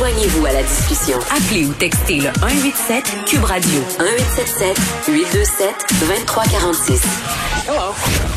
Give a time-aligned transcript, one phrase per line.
[0.00, 1.18] Joignez-vous à la discussion.
[1.30, 4.78] Appelez ou textez le 187 Cube Radio 1877
[5.08, 7.02] 827 2346.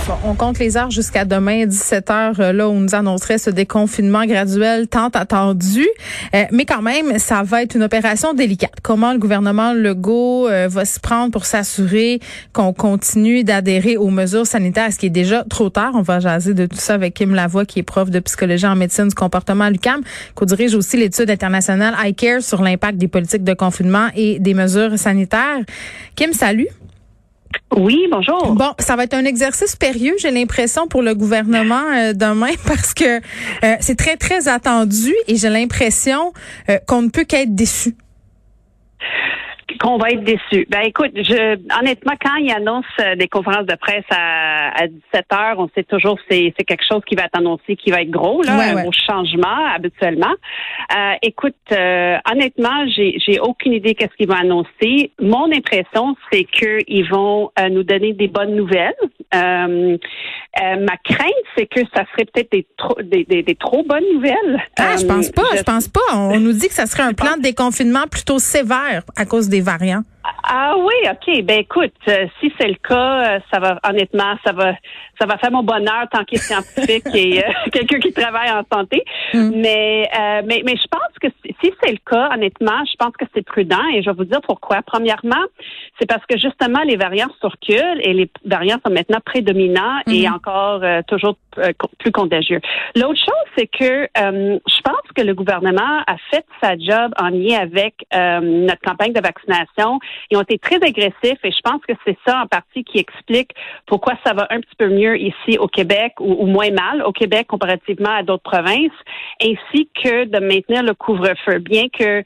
[0.05, 4.25] Bon, on compte les heures jusqu'à demain 17h euh, là où nous annoncerait ce déconfinement
[4.25, 5.88] graduel tant attendu.
[6.36, 8.73] Euh, mais quand même, ça va être une opération délicate.
[8.84, 12.20] Comment le gouvernement Legault euh, va se prendre pour s'assurer
[12.51, 15.93] qu'on continue d'adhérer aux mesures sanitaires, ce qui est déjà trop tard?
[15.95, 18.75] On va jaser de tout ça avec Kim Lavoie, qui est prof de psychologie en
[18.75, 20.01] médecine du comportement à l'UQAM,
[20.37, 24.98] qui dirige aussi l'étude internationale iCare sur l'impact des politiques de confinement et des mesures
[24.98, 25.62] sanitaires.
[26.16, 26.68] Kim, salut.
[27.76, 28.54] Oui, bonjour.
[28.54, 32.94] Bon, ça va être un exercice périlleux, j'ai l'impression, pour le gouvernement euh, demain, parce
[32.94, 36.34] que euh, c'est très, très attendu et j'ai l'impression
[36.70, 37.95] euh, qu'on ne peut qu'être déçu
[39.80, 40.66] qu'on va être déçu.
[40.70, 45.26] Ben écoute, je honnêtement, quand il annonce euh, des conférences de presse à, à 17
[45.34, 48.02] heures, on sait toujours que c'est, c'est quelque chose qui va être annoncé, qui va
[48.02, 50.34] être gros, là, un gros changement habituellement.
[50.96, 55.12] Euh, écoute, euh, honnêtement, j'ai, j'ai aucune idée qu'est-ce qu'ils vont annoncer.
[55.20, 58.94] Mon impression, c'est qu'ils vont euh, nous donner des bonnes nouvelles.
[59.34, 64.62] ma crainte, c'est que ça serait peut-être des trop, des, des, des trop bonnes nouvelles.
[64.78, 66.02] Ah, je pense pas, je, pense pas.
[66.14, 69.62] On nous dit que ça serait un plan de déconfinement plutôt sévère à cause des
[69.64, 70.08] variants.
[70.45, 71.44] Ah oui, ok.
[71.45, 74.73] Ben écoute, euh, si c'est le cas, euh, ça va honnêtement, ça va,
[75.19, 78.64] ça va faire mon bonheur tant qu'il est scientifique et euh, quelqu'un qui travaille en
[78.71, 79.05] santé.
[79.33, 79.52] Mm.
[79.55, 80.09] Mais,
[80.45, 81.27] mais, mais je pense que
[81.61, 84.41] si c'est le cas, honnêtement, je pense que c'est prudent et je vais vous dire
[84.41, 84.81] pourquoi.
[84.86, 85.44] Premièrement,
[85.97, 90.33] c'est parce que justement les variants circulent et les variants sont maintenant prédominants et mm-hmm.
[90.33, 91.38] encore toujours
[91.99, 92.59] plus contagieux.
[92.95, 97.59] L'autre chose, c'est que je pense que le gouvernement a fait sa job en lien
[97.61, 99.99] avec notre campagne de vaccination
[100.34, 103.52] ils ont été très agressifs et je pense que c'est ça en partie qui explique
[103.86, 107.48] pourquoi ça va un petit peu mieux ici au Québec ou, moins mal au Québec
[107.48, 108.92] comparativement à d'autres provinces,
[109.42, 111.60] ainsi que de maintenir le couvre-feu.
[111.60, 112.23] Bien que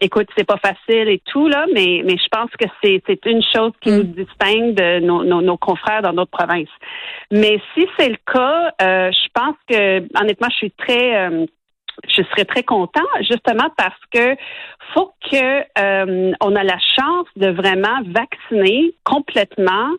[0.00, 3.42] écoute, c'est pas facile et tout, là, mais, mais je pense que c'est, c'est une
[3.42, 4.14] chose qui nous mm.
[4.14, 6.72] distingue de nos, nos, confrères dans d'autres provinces.
[7.30, 11.44] Mais si c'est le cas, euh, je pense que, honnêtement, je suis très, euh,
[12.08, 14.36] je serais très content justement parce que
[14.94, 19.90] faut que euh, on a la chance de vraiment vacciner complètement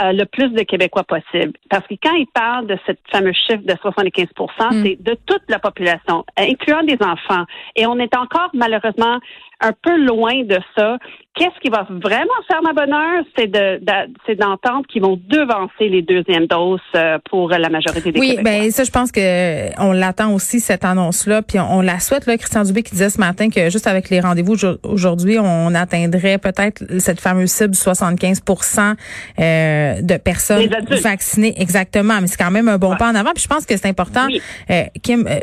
[0.00, 1.52] euh, le plus de Québécois possible.
[1.68, 4.84] Parce que quand ils parlent de ce fameux chiffre de 75 mm.
[4.84, 7.44] c'est de toute la population, incluant des enfants.
[7.74, 9.18] Et on est encore malheureusement
[9.60, 10.98] un peu loin de ça.
[11.36, 13.78] Qu'est-ce qui va vraiment faire ma bonheur, c'est de,
[14.24, 18.70] c'est d'entendre qu'ils vont devancer les deuxièmes doses euh, pour la majorité des oui, ben
[18.70, 22.24] ça, je pense que on l'attend aussi cette annonce-là, puis on, la souhaite.
[22.24, 26.38] Là, Christian Dubé qui disait ce matin que juste avec les rendez-vous aujourd'hui, on atteindrait
[26.38, 28.94] peut-être cette fameuse cible 75%
[29.38, 30.70] euh, de personnes
[31.02, 32.18] vaccinées exactement.
[32.20, 33.32] Mais c'est quand même un bon pas en avant.
[33.34, 34.26] Puis je pense que c'est important,
[34.70, 35.40] euh, Kim, euh,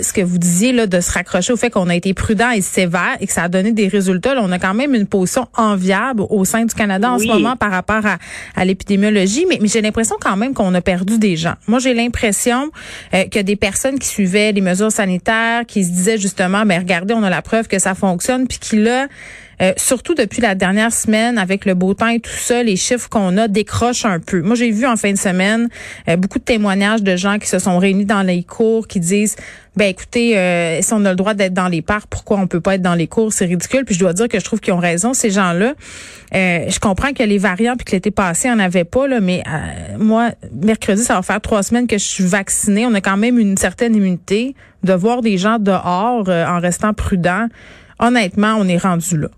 [0.00, 2.62] ce que vous disiez là, de se raccrocher au fait qu'on a été prudent et
[2.62, 4.34] sévère et que ça a donné des résultats.
[4.34, 7.56] Là, on a quand même une position enviable au sein du Canada en ce moment
[7.56, 8.18] par rapport à,
[8.54, 9.46] à l'épidémiologie.
[9.48, 11.54] Mais, mais j'ai l'impression quand même qu'on a perdu des gens.
[11.66, 12.70] Moi, j'ai l'impression
[13.12, 17.14] que des personnes qui suivaient les mesures sanitaires, qui se disaient justement, mais ben, regardez,
[17.14, 19.08] on a la preuve que ça fonctionne, puis qui là
[19.62, 23.08] euh, surtout depuis la dernière semaine avec le beau temps et tout ça, les chiffres
[23.08, 24.42] qu'on a décrochent un peu.
[24.42, 25.68] Moi, j'ai vu en fin de semaine
[26.08, 29.36] euh, beaucoup de témoignages de gens qui se sont réunis dans les cours qui disent
[29.76, 32.60] ben écoutez, euh, si on a le droit d'être dans les parcs, pourquoi on peut
[32.60, 33.32] pas être dans les cours?
[33.32, 33.84] C'est ridicule.
[33.84, 35.74] Puis je dois dire que je trouve qu'ils ont raison ces gens-là.
[36.32, 39.42] je comprends que les variants puis que l'été passé on avait pas là, mais
[39.98, 42.86] moi mercredi ça va faire trois semaines que je suis vaccinée.
[42.86, 44.54] On a quand même une certaine immunité
[44.84, 47.48] de voir des gens dehors en restant prudents.
[47.98, 49.28] Honnêtement, on est rendu là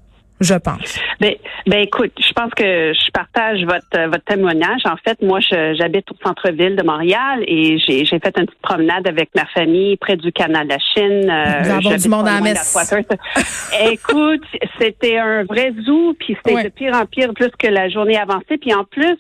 [0.41, 0.99] je pense.
[1.21, 1.35] Ben,
[1.67, 4.83] ben écoute, je pense que je partage votre votre témoignage.
[4.85, 9.31] En fait, moi, j'habite au centre-ville de Montréal et j'ai fait une petite promenade avec
[9.35, 11.31] ma famille près du canal de la Chine.
[11.31, 14.45] Euh, Nous du monde à la Écoute,
[14.79, 18.59] c'était un vrai zoo, puis c'était de pire en pire plus que la journée avancée.
[18.61, 19.19] Puis en plus,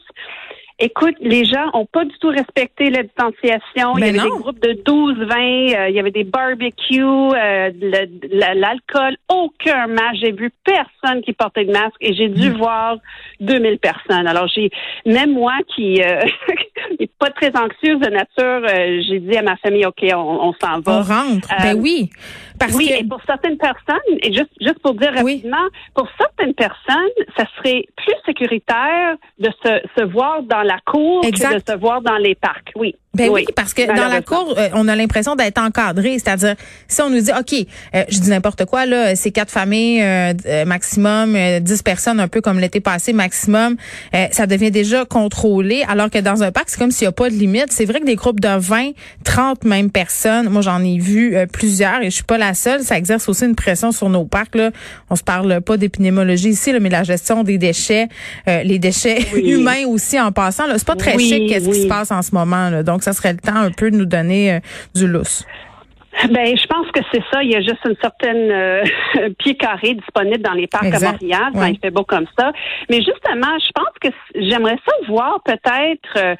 [0.78, 3.96] Écoute, les gens ont pas du tout respecté la distanciation.
[3.96, 7.70] il y avait des groupes de 12, 20, euh, il y avait des barbecues, euh,
[8.55, 10.19] l'alcool, aucun masque.
[10.20, 12.58] J'ai vu personne qui portait de masque et j'ai dû mm.
[12.58, 12.99] voir
[13.40, 14.26] 2000 personnes.
[14.26, 14.70] Alors j'ai,
[15.06, 16.20] même moi qui euh,
[17.19, 20.99] pas très anxieuse de nature, euh, j'ai dit à ma famille, ok, on, s'en va.
[20.99, 21.49] On rentre.
[21.62, 22.11] ben oui.
[22.58, 27.24] Parce oui, et pour certaines personnes, et juste juste pour dire rapidement, pour certaines personnes,
[27.36, 32.02] ça serait plus sécuritaire de se, se voir dans la cour que de se voir
[32.02, 32.72] dans les parcs.
[32.76, 32.94] Oui.
[33.16, 36.54] Ben oui, parce que dans la cour, euh, on a l'impression d'être encadré, c'est-à-dire
[36.86, 40.64] si on nous dit OK, euh, je dis n'importe quoi là, c'est quatre familles euh,
[40.66, 43.76] maximum, dix personnes un peu comme l'été passé maximum,
[44.32, 45.84] ça devient déjà contrôlé.
[45.88, 47.68] Alors que dans un parc, c'est comme s'il n'y a pas de limite.
[47.70, 48.90] C'est vrai que des groupes de 20,
[49.24, 52.98] 30 même personnes, moi j'en ai vu plusieurs et je suis pas la seule, ça
[52.98, 54.70] exerce aussi une pression sur nos parcs là.
[55.10, 58.08] On se parle pas d'épidémiologie ici là, mais la gestion des déchets,
[58.46, 62.10] les déchets humains aussi en passant là, c'est pas très chic qu'est-ce qui se passe
[62.10, 62.82] en ce moment là.
[62.82, 64.60] Donc ça serait le temps un peu de nous donner euh,
[64.96, 65.44] du lousse.
[66.30, 67.42] Ben, je pense que c'est ça.
[67.42, 68.82] Il y a juste une certaine euh,
[69.38, 71.52] pied carré disponible dans les parcs à Montréal.
[71.68, 72.52] il fait beau comme ça.
[72.88, 76.34] Mais justement, je pense que j'aimerais ça voir peut-être euh,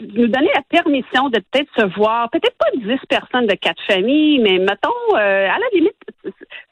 [0.00, 4.40] nous donner la permission de peut-être se voir, peut-être pas dix personnes de quatre familles,
[4.40, 5.94] mais mettons, à la limite,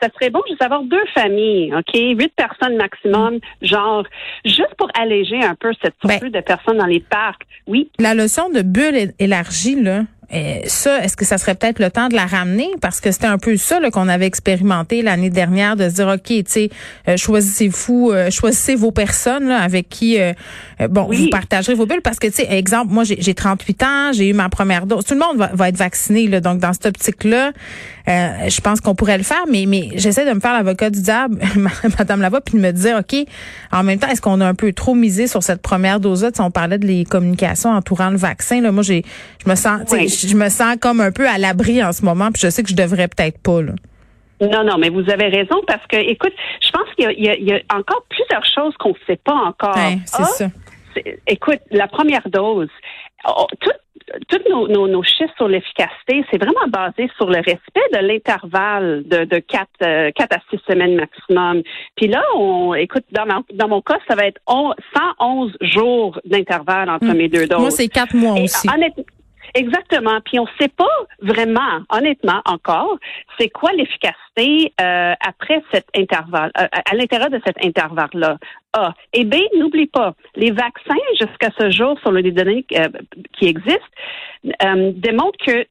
[0.00, 1.94] ça serait bon juste avoir deux familles, OK?
[1.94, 4.04] Huit personnes maximum, genre,
[4.44, 7.42] juste pour alléger un peu cette ben, surplus de personnes dans les parcs.
[7.66, 7.90] Oui.
[7.98, 12.08] La leçon de bulle élargie, là, et ça, est-ce que ça serait peut-être le temps
[12.08, 12.68] de la ramener?
[12.82, 16.26] Parce que c'était un peu ça qu'on avait expérimenté l'année dernière, de se dire, OK,
[16.26, 16.70] tu sais,
[17.08, 20.34] euh, choisissez-vous, euh, choisissez vos personnes avec qui, euh,
[20.90, 22.02] bon, vous partagerez vos bulles.
[22.02, 25.04] Parce que, tu sais, exemple, moi, j'ai 38 ans, j'ai eu ma première dose.
[25.06, 26.26] Tout le monde va, va être vacciné.
[26.26, 27.52] Là, donc, dans cette optique-là,
[28.06, 29.44] je pense qu'on pourrait le faire.
[29.50, 31.38] Mais, mais j'essaie de me faire l'avocat du diable,
[31.98, 33.16] Madame Lavoie, puis de me dire, OK,
[33.72, 36.30] en même temps, est-ce qu'on a un peu trop misé sur cette première dose-là?
[36.38, 38.60] On parlait de les communications entourant le vaccin.
[38.60, 39.04] Là, moi, j'ai,
[39.42, 39.80] je me sens
[40.26, 42.70] je me sens comme un peu à l'abri en ce moment, puis je sais que
[42.70, 43.62] je devrais peut-être pas.
[43.62, 43.72] Là.
[44.40, 48.04] Non, non, mais vous avez raison parce que, écoute, je pense qu'il y, a encore
[48.08, 49.76] plusieurs choses qu'on ne sait pas encore.
[50.04, 50.46] c'est ah, ça.
[51.26, 52.68] Écoute, la première dose,
[53.26, 53.46] oh,
[54.28, 59.38] tous nos, chiffres sur l'efficacité, c'est vraiment basé sur le respect de l'intervalle de, de
[59.38, 61.62] 4, euh, à 6 semaines maximum.
[61.96, 67.06] Puis là, on écoute, dans, dans mon cas, ça va être 111 jours d'intervalle entre
[67.06, 67.16] hmm.
[67.16, 67.60] mes deux doses.
[67.60, 68.68] Moi, c'est 4 mois aussi.
[69.54, 70.20] Exactement.
[70.24, 70.84] Puis on ne sait pas
[71.20, 72.98] vraiment, honnêtement, encore,
[73.38, 78.38] c'est quoi l'efficacité euh, après cet intervalle, euh, à l'intérieur de cet intervalle-là.
[78.74, 78.92] A.
[79.14, 82.88] Et B, n'oublie pas, les vaccins, jusqu'à ce jour, sur les données euh,
[83.32, 83.80] qui existent,
[84.92, 85.66] démontrent que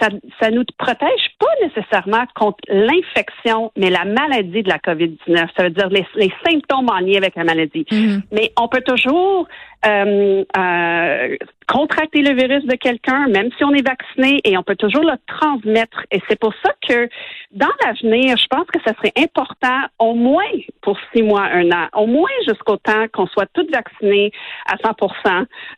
[0.00, 0.08] ça
[0.40, 5.48] ça nous protège pas nécessairement contre l'infection, mais la maladie de la COVID-19.
[5.56, 7.86] Ça veut dire les, les symptômes en lien avec la maladie.
[7.90, 8.22] Mm-hmm.
[8.32, 9.46] Mais on peut toujours
[9.86, 11.36] euh, euh,
[11.68, 15.14] contracter le virus de quelqu'un, même si on est vacciné, et on peut toujours le
[15.26, 16.04] transmettre.
[16.12, 17.08] Et c'est pour ça que
[17.50, 20.44] dans l'avenir, je pense que ça serait important, au moins
[20.82, 24.30] pour six mois, un an, au moins jusqu'au temps qu'on soit tous vaccinés
[24.66, 24.96] à 100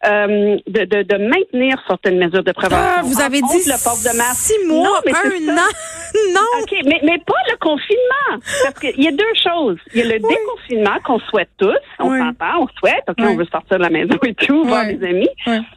[0.06, 2.98] euh, de, de, de, maintenir certaines mesures de prévention.
[2.98, 3.60] Ah, vous avez dit
[4.34, 5.70] six mois, un an?
[6.34, 6.62] non.
[6.62, 8.44] OK, mais, mais pas le confinement.
[8.62, 9.78] Parce qu'il y a deux choses.
[9.94, 11.74] Il y a le déconfinement qu'on souhaite tous.
[11.98, 13.04] On s'entend, on souhaite.
[13.08, 15.28] OK, on veut sortir de la maison et tout, voir les amis.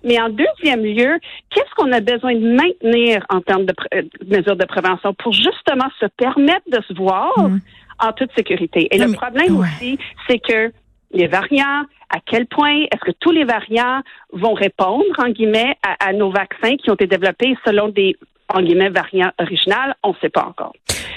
[0.03, 1.19] Mais en deuxième lieu,
[1.50, 5.88] qu'est-ce qu'on a besoin de maintenir en termes de, euh, mesures de prévention pour justement
[6.00, 7.59] se permettre de se voir mm.
[8.00, 8.88] en toute sécurité?
[8.91, 9.97] Et le problème aussi,
[10.27, 10.71] c'est que
[11.13, 14.01] les variants, à quel point est-ce que tous les variants
[14.33, 18.15] vont répondre, en guillemets, à, nos vaccins qui ont été développés selon des,
[18.53, 19.75] en guillemets, variants originaux?
[20.03, 20.74] On ne sait pas encore.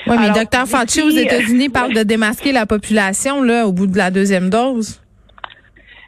[0.06, 0.66] Oui, mais Dr.
[0.66, 5.00] Fauci aux États-Unis parle de démasquer la population là au bout de la deuxième dose.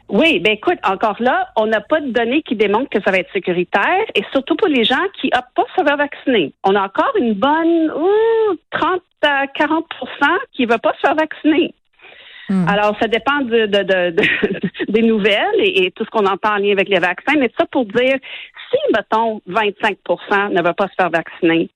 [0.09, 3.17] Oui, ben écoute, encore là, on n'a pas de données qui démontrent que ça va
[3.17, 6.53] être sécuritaire et surtout pour les gens qui n'ont pas se faire vacciner.
[6.63, 7.91] On a encore une bonne
[8.71, 9.83] 30 à 40%
[10.53, 11.73] qui ne va pas se faire vacciner.
[12.49, 12.65] Hmm.
[12.69, 13.65] Alors, ça dépend de,
[14.91, 17.85] des nouvelles et, tout ce qu'on entend en lien avec les vaccins, mais ça pour
[17.85, 18.17] dire,
[18.71, 21.69] si, mettons, 25% ne va pas se faire vacciner,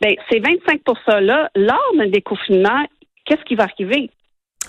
[0.00, 2.86] ben ces 25 %-là, lors d'un déconfinement,
[3.26, 4.10] qu'est-ce qui va arriver?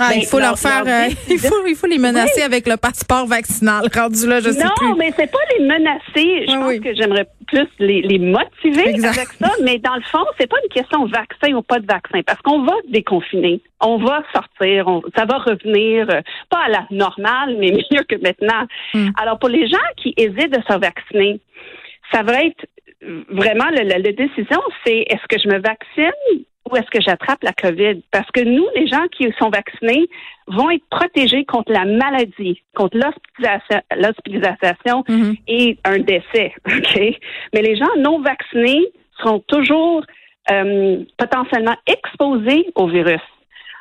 [0.02, 3.28] Ah, il faut leur faire, euh, il faut, il faut les menacer avec le passeport
[3.28, 3.84] vaccinal.
[3.94, 4.88] Rendu là, je sais non, plus.
[4.88, 6.46] Non, mais c'est pas les menacer.
[6.48, 9.52] Je pense que j'aimerais plus les, les motiver avec ça.
[9.64, 12.64] Mais dans le fond, c'est pas une question vaccin ou pas de vaccin, parce qu'on
[12.64, 14.88] va déconfiner, on va sortir,
[15.18, 18.68] ça va revenir euh, pas à la normale, mais mieux que maintenant.
[18.94, 19.10] Hmm.
[19.22, 21.42] Alors pour les gens qui hésitent de se vacciner,
[22.14, 22.66] ça va être
[23.30, 28.02] vraiment la décision, c'est est-ce que je me vaccine ou est-ce que j'attrape la COVID?
[28.12, 30.10] Parce que nous, les gens qui sont vaccinés,
[30.48, 35.38] vont être protégés contre la maladie, contre l'hospitalisation mm-hmm.
[35.48, 36.54] et un décès.
[37.54, 40.04] Mais les gens non vaccinés seront toujours
[40.52, 43.22] euh, potentiellement exposés au virus.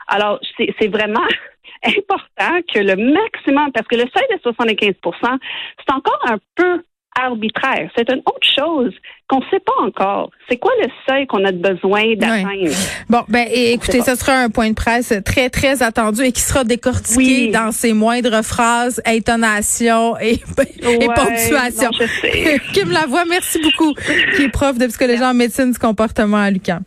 [0.09, 1.27] Alors, c'est vraiment
[1.85, 5.39] important que le maximum, parce que le seuil de 75%
[5.79, 6.83] c'est encore un peu
[7.19, 7.91] arbitraire.
[7.97, 8.93] C'est une autre chose
[9.29, 10.31] qu'on ne sait pas encore.
[10.49, 12.75] C'est quoi le seuil qu'on a besoin d'atteindre?
[13.09, 16.65] Bon, ben écoutez, ce sera un point de presse très, très attendu et qui sera
[16.65, 21.91] décortiqué dans ses moindres phrases, intonations et, et ponctuations.
[21.91, 22.61] Non, je sais.
[22.73, 23.95] Kim Lavoie, merci beaucoup,
[24.37, 26.83] qui est prof de psychologie en médecine du comportement à l'UQAM.